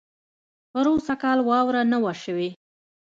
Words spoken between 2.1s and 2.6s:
شوې